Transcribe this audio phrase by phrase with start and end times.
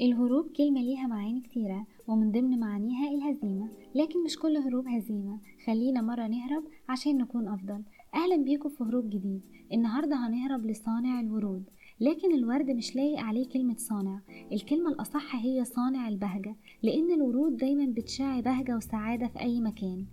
[0.00, 5.38] الهروب كلمة ليها معاني كتيرة ومن ضمن معانيها الهزيمة لكن مش كل هروب هزيمة.
[5.66, 7.82] خلينا مرة نهرب عشان نكون أفضل.
[8.14, 9.40] أهلا بيكم في هروب جديد.
[9.72, 11.64] النهاردة هنهرب لصانع الورود.
[12.00, 14.20] لكن الورد مش لايق عليه كلمة صانع.
[14.52, 20.04] الكلمة الأصح هي صانع البهجة لأن الورود دايما بتشع بهجة وسعادة في أي مكان.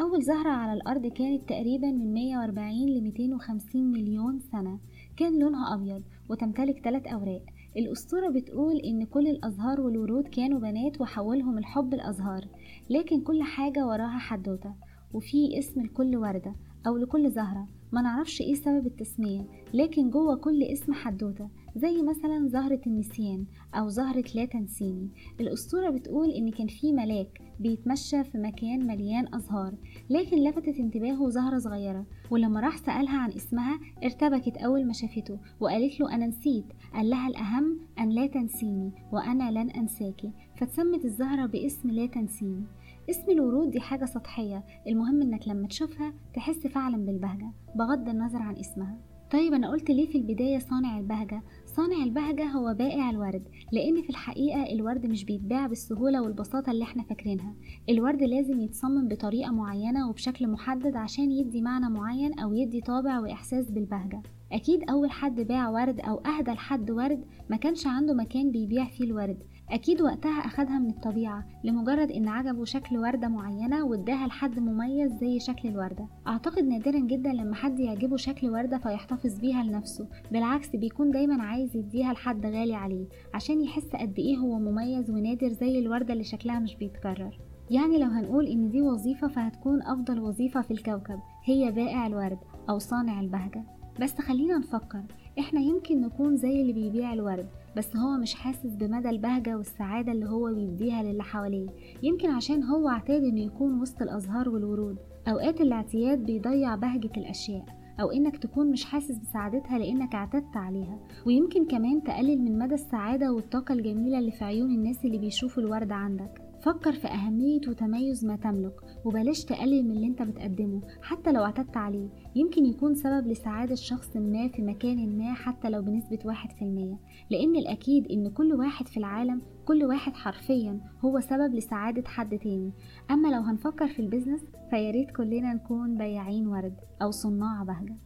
[0.00, 4.78] أول زهرة على الأرض كانت تقريبا من 140 ل 250 مليون سنة.
[5.16, 7.42] كان لونها أبيض وتمتلك ثلاث أوراق.
[7.76, 12.48] الأسطورة بتقول إن كل الأزهار والورود كانوا بنات وحولهم الحب الأزهار
[12.90, 14.74] لكن كل حاجة وراها حدوتة
[15.14, 16.54] وفي اسم لكل وردة
[16.86, 22.48] أو لكل زهرة ما نعرفش إيه سبب التسمية لكن جوه كل اسم حدوتة زي مثلا
[22.48, 23.44] زهرة النسيان
[23.74, 25.08] أو زهرة لا تنسيني.
[25.40, 29.74] الأسطورة بتقول إن كان في ملاك بيتمشى في مكان مليان أزهار
[30.10, 36.00] لكن لفتت انتباهه زهرة صغيرة ولما راح سألها عن اسمها ارتبكت أول ما شافته وقالت
[36.00, 41.90] له أنا نسيت قال لها الأهم أن لا تنسيني وأنا لن أنساكي فتسمت الزهرة باسم
[41.90, 42.64] لا تنسيني
[43.10, 48.56] اسم الورود دي حاجة سطحية المهم إنك لما تشوفها تحس فعلا بالبهجة بغض النظر عن
[48.56, 48.98] اسمها
[49.30, 51.42] طيب أنا قلت ليه في البداية صانع البهجة؟
[51.76, 57.02] صانع البهجة هو بائع الورد لأن في الحقيقة الورد مش بيتباع بالسهولة والبساطة اللي إحنا
[57.02, 57.54] فاكرينها.
[57.88, 63.70] الورد لازم يتصمم بطريقة معينة وبشكل محدد عشان يدي معنى معين أو يدي طابع وإحساس
[63.70, 64.22] بالبهجة.
[64.52, 69.04] أكيد أول حد باع ورد أو أهدى لحد ورد ما كانش عنده مكان بيبيع فيه
[69.04, 69.38] الورد.
[69.70, 75.40] أكيد وقتها أخدها من الطبيعة لمجرد إن عجبه شكل وردة معينة واداها لحد مميز زي
[75.40, 76.06] شكل الوردة.
[76.26, 81.76] أعتقد نادرا جدا لما حد يعجبه شكل وردة فيحتفظ بيها لنفسه بالعكس بيكون دايما عايز
[81.76, 86.58] يديها لحد غالي عليه عشان يحس قد إيه هو مميز ونادر زي الوردة اللي شكلها
[86.58, 87.38] مش بيتكرر.
[87.70, 92.38] يعني لو هنقول إن دي وظيفة فهتكون أفضل وظيفة في الكوكب هي بائع الورد
[92.70, 93.64] أو صانع البهجة.
[94.00, 95.02] بس خلينا نفكر
[95.38, 100.26] إحنا يمكن نكون زي اللي بيبيع الورد بس هو مش حاسس بمدى البهجة والسعادة اللي
[100.26, 101.68] هو بيديها للي حواليه.
[102.02, 104.96] يمكن عشان هو اعتاد إنه يكون وسط الأزهار والورود.
[105.28, 107.64] أوقات الاعتياد بيضيع بهجة الأشياء
[108.00, 110.98] أو إنك تكون مش حاسس بسعادتها لإنك اعتدت عليها.
[111.26, 115.92] ويمكن كمان تقلل من مدى السعادة والطاقة الجميلة اللي في عيون الناس اللي بيشوفوا الورد
[115.92, 116.43] عندك.
[116.64, 121.76] فكر في أهمية وتميز ما تملك وبلاش تقلل من اللي انت بتقدمه حتى لو اعتدت
[121.76, 122.08] عليه.
[122.34, 126.98] يمكن يكون سبب لسعادة شخص ما في مكان ما حتى لو بنسبة واحد في المية.
[127.30, 132.72] لأن الأكيد إن كل واحد في العالم كل واحد حرفيا هو سبب لسعادة حد تاني.
[133.10, 137.96] أما لو هنفكر في البيزنس فياريت كلنا نكون بياعين ورد أو صناع بهجة.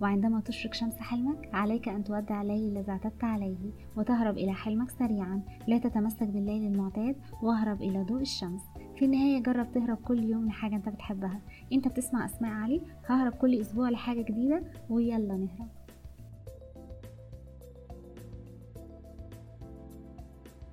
[0.00, 5.42] وعندما تشرق شمس حلمك عليك أن تودع الليل الذي اعتدت عليه وتهرب إلى حلمك سريعا.
[5.68, 8.62] لا تتمسك بالليل المعتاد واهرب إلى ضوء الشمس.
[8.98, 11.40] في النهاية جرب تهرب كل يوم لحاجة أنت بتحبها.
[11.72, 15.68] أنت بتسمع أسماء علي؟ ههرب كل أسبوع لحاجة جديدة؟ ويلا نهرب.